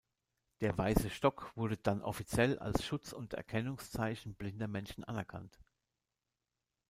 Der 0.61 0.75
weiße 0.75 1.11
Stock 1.11 1.51
wurde 1.55 1.77
dann 1.77 2.01
offiziell 2.01 2.57
als 2.57 2.83
Schutz 2.83 3.11
und 3.13 3.35
Erkennungszeichen 3.35 4.33
blinder 4.33 4.67
Menschen 4.67 5.03
anerkannt. 5.03 5.59